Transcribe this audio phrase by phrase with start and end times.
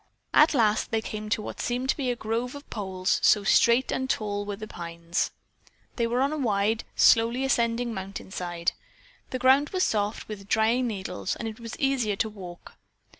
[0.33, 3.91] At last they came to what appeared to be a grove of poles so straight
[3.91, 5.29] and tall were the pines.
[5.95, 8.71] They were on a wide, slowly ascending mountainside.
[9.29, 12.77] The ground was soft with the drying needles and it was easier to walk.